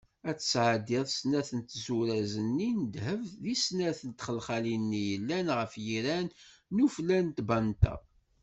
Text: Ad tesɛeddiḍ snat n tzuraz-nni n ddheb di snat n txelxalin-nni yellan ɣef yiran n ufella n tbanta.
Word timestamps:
Ad 0.29 0.37
tesɛeddiḍ 0.39 1.05
snat 1.17 1.49
n 1.57 1.61
tzuraz-nni 1.61 2.69
n 2.79 2.81
ddheb 2.87 3.21
di 3.43 3.55
snat 3.65 3.99
n 4.07 4.11
txelxalin-nni 4.13 5.01
yellan 5.09 5.47
ɣef 5.59 5.73
yiran 5.85 6.27
n 6.75 6.83
ufella 6.85 7.17
n 7.21 7.29
tbanta. 7.37 7.95